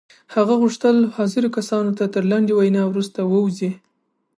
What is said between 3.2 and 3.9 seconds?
ووځي.